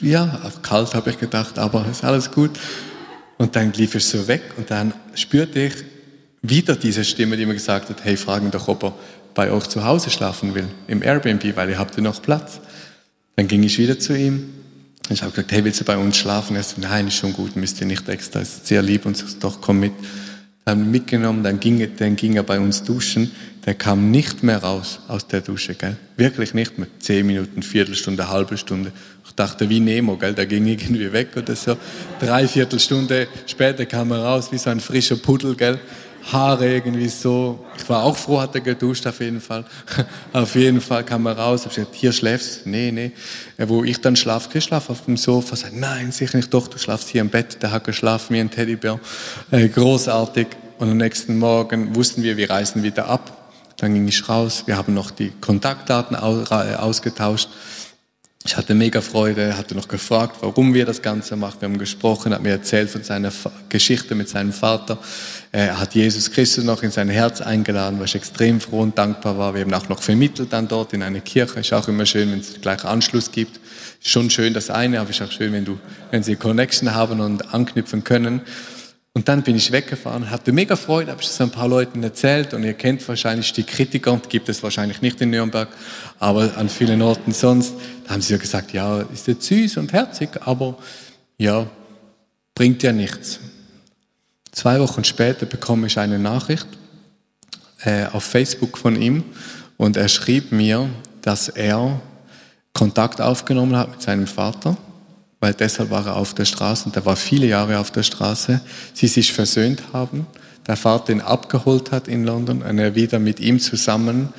[0.00, 2.52] Ja, kalt habe ich gedacht, aber ist alles gut.
[3.36, 5.72] Und dann lief ich so weg und dann spürte ich
[6.42, 8.94] wieder diese Stimme, die mir gesagt hat, hey, fragen doch, ob er
[9.34, 12.60] bei euch zu Hause schlafen will, im Airbnb, weil ihr habt ja noch Platz.
[13.34, 14.50] Dann ging ich wieder zu ihm.
[15.08, 16.54] Ich habe gesagt, hey, willst du bei uns schlafen?
[16.54, 19.42] Er sagte, nein, ist schon gut, müsst ihr nicht extra, ist sehr lieb und sagt,
[19.42, 19.92] doch, komm mit.
[20.66, 23.30] Haben ihn mitgenommen, dann ging, dann ging er bei uns duschen
[23.66, 25.96] der kam nicht mehr raus aus der Dusche, gell?
[26.16, 26.86] Wirklich nicht mehr.
[26.98, 28.92] Zehn Minuten, Viertelstunde, halbe Stunde.
[29.24, 30.34] Ich dachte, wie Nemo, gell?
[30.34, 31.76] Der ging irgendwie weg oder so.
[32.20, 35.78] Dreiviertel Stunde später kam er raus, wie so ein frischer Pudel, gell?
[36.32, 37.64] Haare irgendwie so.
[37.76, 39.64] Ich war auch froh, hat er geduscht, auf jeden Fall.
[40.32, 41.66] auf jeden Fall kam er raus.
[41.66, 43.12] Ich gesagt, hier schläfst Nee, nee.
[43.58, 45.56] Wo ich dann schlaf, ich schlaf auf dem Sofa.
[45.56, 47.62] Sagt, nein, sicher nicht, doch, du schlafst hier im Bett.
[47.62, 48.98] Der hat geschlafen wie ein Teddybär.
[49.50, 50.48] Äh, großartig.
[50.78, 53.52] Und am nächsten Morgen wussten wir, wir reisen wieder ab.
[53.76, 57.48] Dann ging ich raus, wir haben noch die Kontaktdaten ausgetauscht
[58.46, 61.56] ich hatte mega Freude, hatte noch gefragt, warum wir das Ganze machen.
[61.60, 63.32] Wir haben gesprochen, hat mir erzählt von seiner
[63.70, 64.98] Geschichte mit seinem Vater.
[65.54, 69.38] Er hat Jesus Christus noch in sein Herz eingeladen, was ich extrem froh und dankbar
[69.38, 69.54] war.
[69.54, 71.60] Wir haben auch noch vermittelt dann dort in eine Kirche.
[71.60, 73.60] Ist auch immer schön, wenn es gleich Anschluss gibt.
[74.02, 75.78] Ist schon schön das eine, aber ist auch schön, wenn du,
[76.10, 78.40] wenn sie Connection haben und anknüpfen können.
[79.12, 82.52] Und dann bin ich weggefahren, hatte mega Freude, habe ich das ein paar Leuten erzählt
[82.52, 85.68] und ihr kennt wahrscheinlich die Kritiker, gibt es wahrscheinlich nicht in Nürnberg,
[86.18, 87.74] aber an vielen Orten sonst.
[88.06, 90.76] Da haben sie ja gesagt, ja, ist jetzt süß und herzig, aber
[91.38, 91.68] ja,
[92.56, 93.38] bringt ja nichts.
[94.54, 96.66] Zwei Wochen später bekomme ich eine Nachricht
[97.82, 99.24] äh, auf Facebook von ihm
[99.76, 100.88] und er schrieb mir,
[101.22, 102.00] dass er
[102.72, 104.76] Kontakt aufgenommen hat mit seinem Vater
[105.44, 108.62] weil deshalb war er auf der Straße und er war viele Jahre auf der Straße,
[108.94, 110.26] sie sich versöhnt haben,
[110.66, 114.32] der Vater ihn abgeholt hat in London und er wieder mit ihm zusammen,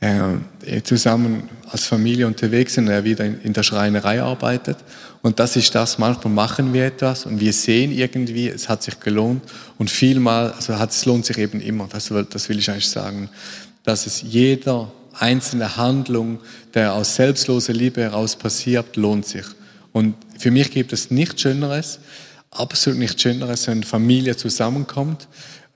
[0.00, 4.78] äh, zusammen als Familie unterwegs sind und er wieder in, in der Schreinerei arbeitet.
[5.22, 8.98] Und das ist das, manchmal machen wir etwas und wir sehen irgendwie, es hat sich
[9.00, 9.42] gelohnt
[9.78, 13.28] und vielmal, also hat, es lohnt sich eben immer, das, das will ich eigentlich sagen,
[13.84, 16.38] dass es jeder einzelne Handlung,
[16.72, 19.44] der aus selbstloser Liebe heraus passiert, lohnt sich.
[19.92, 21.98] Und für mich gibt es nichts Schöneres,
[22.50, 25.28] absolut nichts Schöneres, wenn Familie zusammenkommt.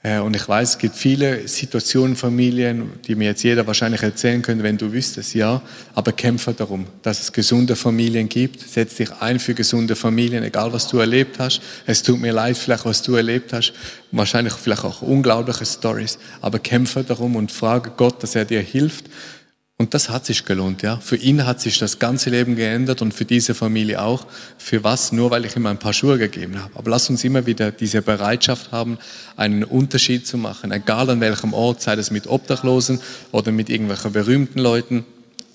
[0.04, 4.42] Äh, und ich weiß, es gibt viele Situationen, Familien, die mir jetzt jeder wahrscheinlich erzählen
[4.42, 5.62] könnte, wenn du wüsstest, ja.
[5.94, 8.60] Aber kämpfe darum, dass es gesunde Familien gibt.
[8.60, 11.62] Setz dich ein für gesunde Familien, egal was du erlebt hast.
[11.86, 13.72] Es tut mir leid, vielleicht was du erlebt hast.
[14.12, 16.18] Wahrscheinlich vielleicht auch unglaubliche Stories.
[16.42, 19.06] Aber kämpfe darum und frage Gott, dass er dir hilft,
[19.76, 20.98] und das hat sich gelohnt, ja.
[20.98, 24.24] Für ihn hat sich das ganze Leben geändert und für diese Familie auch.
[24.56, 25.10] Für was?
[25.10, 26.76] Nur weil ich ihm ein paar Schuhe gegeben habe.
[26.76, 28.98] Aber lass uns immer wieder diese Bereitschaft haben,
[29.36, 30.70] einen Unterschied zu machen.
[30.70, 33.00] Egal an welchem Ort, sei das mit Obdachlosen
[33.32, 35.04] oder mit irgendwelchen berühmten Leuten.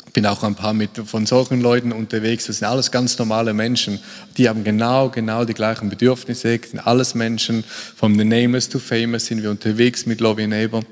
[0.05, 2.47] Ich bin auch ein paar mit, von solchen Leuten unterwegs.
[2.47, 3.99] Das sind alles ganz normale Menschen.
[4.38, 6.60] Die haben genau, genau die gleichen Bedürfnisse.
[6.60, 7.63] Das sind alles Menschen.
[7.95, 10.84] Vom The Nameless to Famous sind wir unterwegs mit Love Your Neighbor.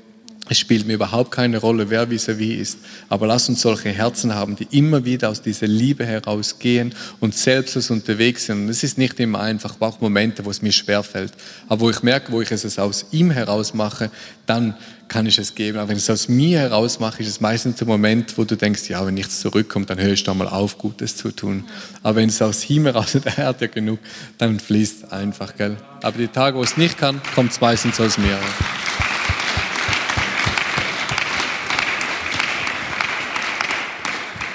[0.48, 2.78] Es spielt mir überhaupt keine Rolle, wer vis-à-vis -vis ist.
[3.08, 7.90] Aber lass uns solche Herzen haben, die immer wieder aus dieser Liebe herausgehen und selbstlos
[7.90, 8.62] unterwegs sind.
[8.62, 11.32] Und es ist nicht immer einfach, es auch Momente, wo es mir schwerfällt.
[11.68, 14.10] Aber wo ich merke, wo ich es aus ihm heraus mache,
[14.46, 14.74] dann
[15.08, 15.78] kann ich es geben.
[15.78, 18.56] Aber wenn ich es aus mir heraus mache, ist es meistens der Moment, wo du
[18.56, 21.64] denkst, ja, wenn nichts zurückkommt, dann höre ich doch mal auf, Gutes zu tun.
[22.02, 23.98] Aber wenn es aus ihm heraus, der hat ja genug,
[24.38, 25.76] dann fließt einfach, gell.
[26.02, 28.38] Aber die Tage, wo es nicht kann, kommt es meistens aus mir.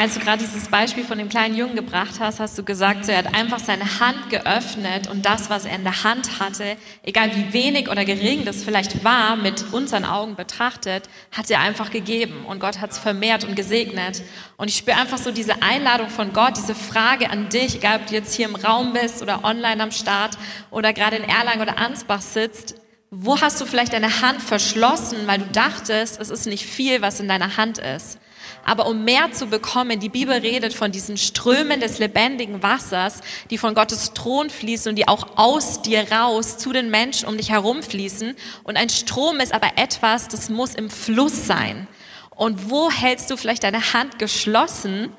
[0.04, 3.14] Als du gerade dieses Beispiel von dem kleinen Jungen gebracht hast, hast du gesagt, so,
[3.14, 7.34] er hat einfach seine Hand geöffnet und das, was er in der Hand hatte, egal
[7.38, 12.46] wie wenig oder gering das vielleicht war, mit unseren Augen betrachtet, hat er einfach gegeben
[12.46, 14.24] und Gott hat es vermehrt und gesegnet.
[14.58, 18.08] Und ich spüre einfach so diese Einladung von Gott, diese Frage an dich, egal ob
[18.08, 20.38] du jetzt hier im Raum bist oder online am Start
[20.70, 22.76] oder gerade in Erlangen oder Ansbach sitzt,
[23.10, 27.22] wo hast du vielleicht deine Hand verschlossen, weil du dachtest, es ist nicht viel, was
[27.22, 28.20] in deiner Hand ist?
[28.66, 33.58] Aber um mehr zu bekommen, die Bibel redet von diesen Strömen des lebendigen Wassers, die
[33.58, 37.52] von Gottes Thron fließen und die auch aus dir raus zu den Menschen um dich
[37.52, 38.36] herum fließen.
[38.64, 41.88] Und ein Strom ist aber etwas, das muss im Fluss sein.
[42.30, 45.12] Und wo hältst du vielleicht deine Hand geschlossen?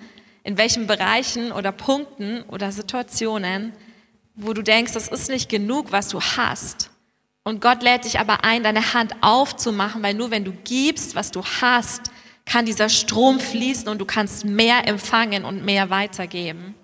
[0.43, 3.73] In welchen Bereichen oder Punkten oder Situationen,
[4.35, 6.91] wo du denkst, das ist nicht genug, was du hast?
[7.45, 11.31] Und Gott lädt dich aber ein, deine Hand aufzumachen, weil nur wenn du gibst, was
[11.31, 12.11] du hast,
[12.47, 16.75] kann dieser Strom fließen und du kannst mehr empfangen und mehr weitergeben.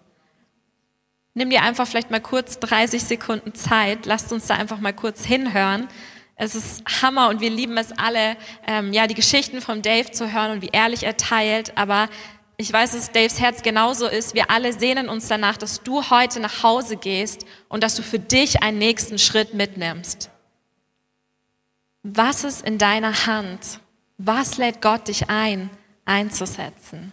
[1.34, 5.24] Nimm dir einfach vielleicht mal kurz 30 Sekunden Zeit, lasst uns da einfach mal kurz
[5.24, 5.88] hinhören.
[6.34, 10.32] Es ist Hammer und wir lieben es alle, ähm, ja, die Geschichten von Dave zu
[10.32, 11.76] hören und wie ehrlich er teilt.
[11.76, 12.08] Aber
[12.56, 14.34] ich weiß, dass Daves Herz genauso ist.
[14.34, 18.18] Wir alle sehnen uns danach, dass du heute nach Hause gehst und dass du für
[18.18, 20.30] dich einen nächsten Schritt mitnimmst.
[22.02, 23.80] Was ist in deiner Hand?
[24.22, 25.70] Was lädt Gott dich ein,
[26.04, 27.12] einzusetzen?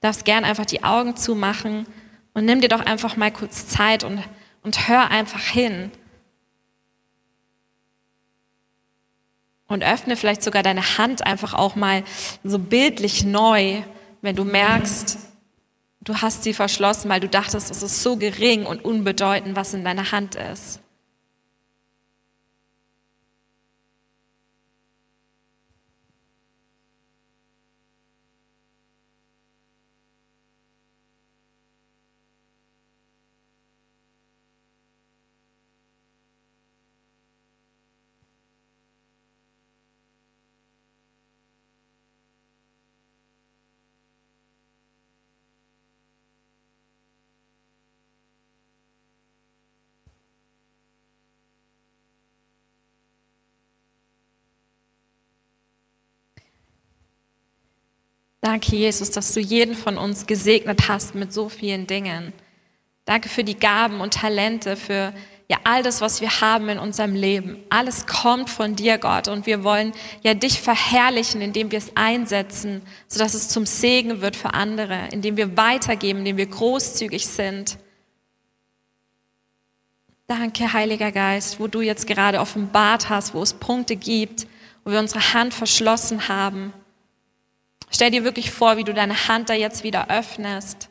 [0.00, 1.86] Du darfst gern einfach die Augen zumachen
[2.32, 4.22] und nimm dir doch einfach mal kurz Zeit und,
[4.62, 5.90] und hör einfach hin.
[9.66, 12.02] Und öffne vielleicht sogar deine Hand einfach auch mal
[12.42, 13.82] so bildlich neu,
[14.22, 15.18] wenn du merkst,
[16.00, 19.84] du hast sie verschlossen, weil du dachtest, es ist so gering und unbedeutend, was in
[19.84, 20.80] deiner Hand ist.
[58.50, 62.32] Danke, Jesus, dass du jeden von uns gesegnet hast mit so vielen Dingen.
[63.04, 65.12] Danke für die Gaben und Talente, für
[65.50, 67.58] ja all das, was wir haben in unserem Leben.
[67.68, 69.28] Alles kommt von dir, Gott.
[69.28, 74.34] Und wir wollen ja dich verherrlichen, indem wir es einsetzen, sodass es zum Segen wird
[74.34, 77.76] für andere, indem wir weitergeben, indem wir großzügig sind.
[80.26, 84.46] Danke, Heiliger Geist, wo du jetzt gerade offenbart hast, wo es Punkte gibt,
[84.84, 86.72] wo wir unsere Hand verschlossen haben.
[87.90, 90.88] Stell dir wirklich vor, wie du deine Hand da jetzt wieder öffnest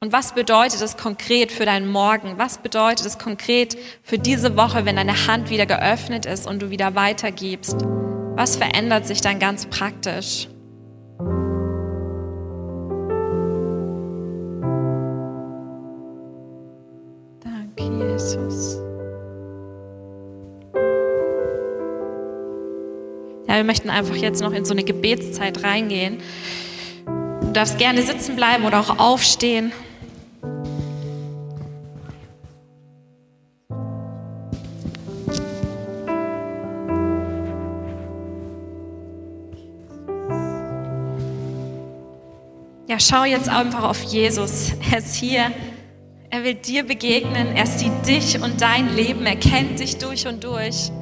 [0.00, 2.38] und was bedeutet es konkret für deinen Morgen?
[2.38, 6.70] Was bedeutet es konkret für diese Woche, wenn deine Hand wieder geöffnet ist und du
[6.70, 7.82] wieder weitergibst?
[8.36, 10.46] Was verändert sich dann ganz praktisch?
[23.58, 26.18] Wir möchten einfach jetzt noch in so eine Gebetszeit reingehen.
[27.04, 29.72] Du darfst gerne sitzen bleiben oder auch aufstehen.
[42.86, 44.72] Ja, schau jetzt einfach auf Jesus.
[44.92, 45.50] Er ist hier.
[46.30, 47.56] Er will dir begegnen.
[47.56, 49.26] Er sieht dich und dein Leben.
[49.26, 50.92] Er kennt dich durch und durch.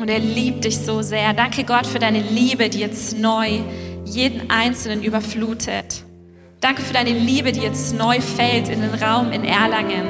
[0.00, 1.34] Und er liebt dich so sehr.
[1.34, 3.60] Danke Gott für deine Liebe, die jetzt neu
[4.06, 6.04] jeden Einzelnen überflutet.
[6.60, 10.06] Danke für deine Liebe, die jetzt neu fällt in den Raum in Erlangen.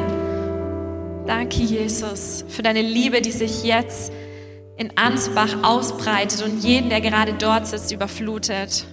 [1.26, 4.12] Danke, Jesus, für deine Liebe, die sich jetzt
[4.76, 8.86] in Ansbach ausbreitet und jeden, der gerade dort sitzt, überflutet.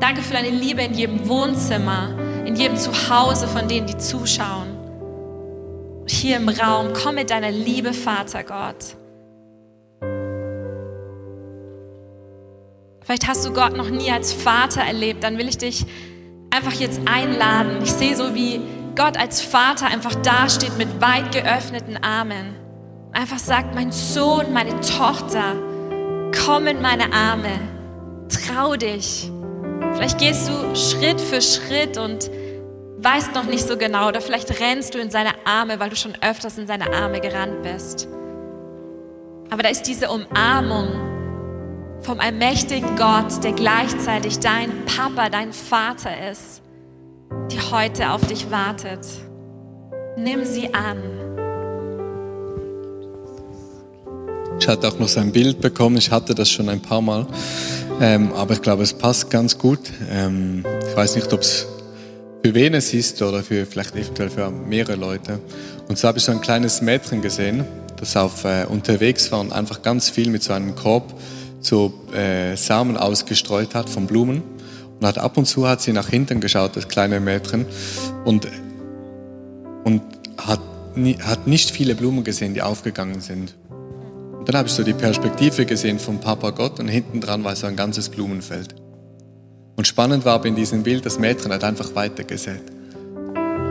[0.00, 4.68] Danke für deine Liebe in jedem Wohnzimmer, in jedem Zuhause von denen, die zuschauen.
[6.06, 8.97] Hier im Raum, komm mit deiner Liebe, Vater Gott.
[13.08, 15.86] Vielleicht hast du Gott noch nie als Vater erlebt, dann will ich dich
[16.50, 17.78] einfach jetzt einladen.
[17.82, 18.60] Ich sehe so, wie
[18.96, 22.54] Gott als Vater einfach dasteht mit weit geöffneten Armen.
[23.12, 25.54] Einfach sagt, mein Sohn, meine Tochter,
[26.44, 27.58] komm in meine Arme,
[28.28, 29.32] trau dich.
[29.94, 32.30] Vielleicht gehst du Schritt für Schritt und
[32.98, 36.12] weißt noch nicht so genau oder vielleicht rennst du in seine Arme, weil du schon
[36.20, 38.06] öfters in seine Arme gerannt bist.
[39.48, 41.17] Aber da ist diese Umarmung
[42.02, 46.62] vom allmächtigen Gott, der gleichzeitig dein Papa, dein Vater ist,
[47.50, 49.00] die heute auf dich wartet.
[50.16, 50.98] Nimm sie an.
[54.60, 57.26] Ich hatte auch noch so ein Bild bekommen, ich hatte das schon ein paar Mal,
[58.00, 59.78] ähm, aber ich glaube, es passt ganz gut.
[60.10, 61.66] Ähm, ich weiß nicht, ob es
[62.44, 65.40] für wen es ist oder für vielleicht eventuell für mehrere Leute.
[65.88, 67.64] Und so habe ich so ein kleines Mädchen gesehen,
[67.98, 71.14] das auf äh, unterwegs war und einfach ganz viel mit so einem Korb
[71.60, 74.42] so äh, Samen ausgestreut hat von Blumen.
[75.00, 77.66] Und hat ab und zu hat sie nach hinten geschaut, das kleine Mädchen,
[78.24, 78.48] und,
[79.84, 80.02] und
[80.36, 80.60] hat,
[81.20, 83.54] hat nicht viele Blumen gesehen, die aufgegangen sind.
[84.38, 87.54] Und dann habe ich so die Perspektive gesehen von Papa Gott und hinten dran war
[87.54, 88.74] so ein ganzes Blumenfeld.
[89.76, 92.62] Und spannend war aber in diesem Bild, das Mädchen hat einfach weitergesät.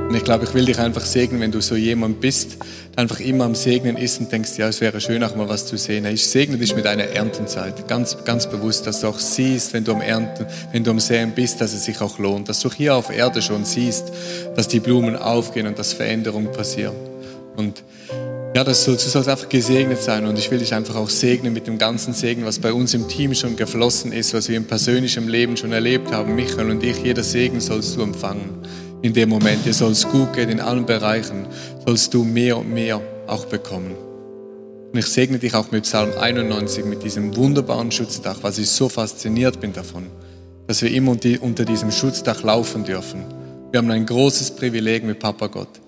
[0.08, 2.60] Und ich glaube, ich will dich einfach segnen, wenn du so jemand bist,
[2.96, 5.66] der einfach immer am Segnen ist und denkst, ja, es wäre schön, auch mal was
[5.66, 6.06] zu sehen.
[6.06, 7.90] Ich segne dich mit einer Erntenzeit.
[7.90, 11.32] Ganz, ganz bewusst, dass du auch siehst, wenn du am Ernten, wenn du am Säen
[11.32, 12.48] bist, dass es sich auch lohnt.
[12.48, 14.14] Dass du hier auf Erde schon siehst,
[14.56, 16.96] dass die Blumen aufgehen und dass Veränderungen passieren.
[17.58, 17.84] Und
[18.56, 21.52] ja, das soll, du sollst einfach gesegnet sein und ich will dich einfach auch segnen
[21.52, 24.66] mit dem ganzen Segen, was bei uns im Team schon geflossen ist, was wir im
[24.68, 26.34] persönlichen Leben schon erlebt haben.
[26.34, 28.64] Michael und ich, jeder Segen sollst du empfangen
[29.02, 29.66] in dem Moment.
[29.66, 31.46] Dir soll es gut gehen in allen Bereichen,
[31.86, 33.96] sollst du mehr und mehr auch bekommen.
[34.92, 38.90] Und ich segne dich auch mit Psalm 91, mit diesem wunderbaren Schutzdach, was ich so
[38.90, 40.08] fasziniert bin davon,
[40.66, 43.24] dass wir immer unter diesem Schutzdach laufen dürfen.
[43.72, 45.82] Wir haben ein großes Privileg mit Papa Gott,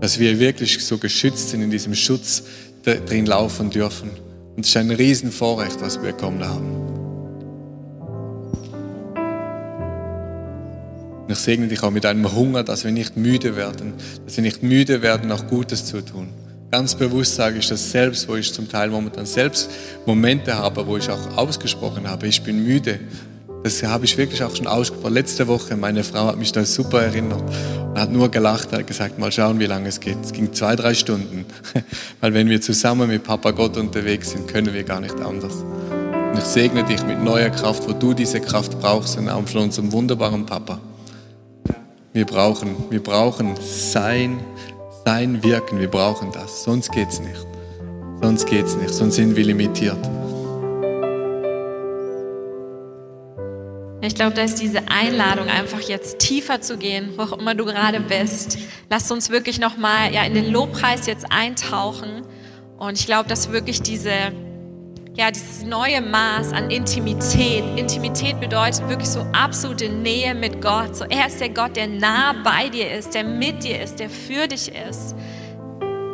[0.00, 2.42] dass wir wirklich so geschützt sind in diesem Schutz
[2.84, 4.10] drin laufen dürfen.
[4.56, 7.07] Und es ist ein Riesenvorrecht, was wir bekommen haben.
[11.28, 13.92] Und ich segne dich auch mit einem Hunger, dass wir nicht müde werden,
[14.24, 16.28] dass wir nicht müde werden, auch Gutes zu tun.
[16.70, 19.68] Ganz bewusst sage ich das selbst, wo ich zum Teil momentan selbst
[20.06, 23.00] Momente habe, wo ich auch ausgesprochen habe, ich bin müde.
[23.62, 25.12] Das habe ich wirklich auch schon ausgesprochen.
[25.12, 27.42] Letzte Woche, meine Frau hat mich da super erinnert
[27.90, 30.16] und hat nur gelacht, hat gesagt, mal schauen, wie lange es geht.
[30.22, 31.44] Es ging zwei, drei Stunden.
[32.22, 35.56] Weil wenn wir zusammen mit Papa Gott unterwegs sind, können wir gar nicht anders.
[35.56, 39.64] Und ich segne dich mit neuer Kraft, wo du diese Kraft brauchst, im Namen von
[39.64, 40.80] unserem wunderbaren Papa.
[42.18, 44.40] Wir brauchen, wir brauchen sein,
[45.04, 45.78] sein Wirken.
[45.78, 46.64] Wir brauchen das.
[46.64, 47.46] Sonst geht's nicht.
[48.20, 48.90] Sonst geht's nicht.
[48.90, 50.00] Sonst sind wir limitiert.
[54.00, 57.64] Ich glaube, da ist diese Einladung, einfach jetzt tiefer zu gehen, wo auch immer du
[57.64, 58.58] gerade bist.
[58.90, 62.26] Lass uns wirklich nochmal ja, in den Lobpreis jetzt eintauchen.
[62.78, 64.32] Und ich glaube, dass wirklich diese,
[65.18, 70.94] ja, dieses neue Maß an Intimität, Intimität bedeutet wirklich so absolute Nähe mit Gott.
[70.94, 74.10] So, er ist der Gott, der nah bei dir ist, der mit dir ist, der
[74.10, 75.16] für dich ist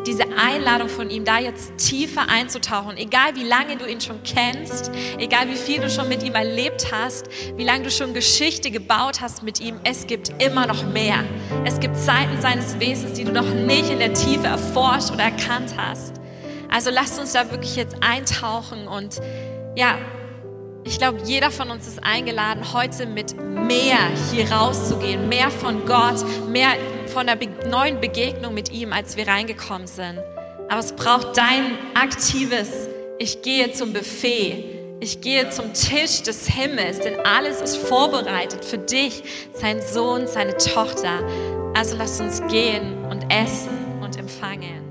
[0.07, 4.91] diese Einladung von ihm, da jetzt tiefer einzutauchen, egal wie lange du ihn schon kennst,
[5.19, 7.27] egal wie viel du schon mit ihm erlebt hast,
[7.57, 11.25] wie lange du schon Geschichte gebaut hast mit ihm, es gibt immer noch mehr.
[11.65, 15.75] Es gibt Seiten seines Wesens, die du noch nicht in der Tiefe erforscht oder erkannt
[15.79, 16.24] hast.
[16.75, 19.20] Also lasst uns da wirklich jetzt eintauchen und
[19.77, 19.97] ja,
[20.83, 23.97] ich glaube, jeder von uns ist eingeladen, heute mit mehr
[24.33, 26.70] hier rauszugehen, mehr von Gott, mehr
[27.07, 30.18] von der neuen Begegnung mit ihm, als wir reingekommen sind.
[30.68, 32.89] Aber es braucht dein aktives,
[33.20, 34.64] ich gehe zum Buffet,
[34.99, 39.22] ich gehe zum Tisch des Himmels, denn alles ist vorbereitet für dich,
[39.53, 41.22] sein Sohn, seine Tochter.
[41.77, 44.84] Also lass uns gehen und essen und empfangen.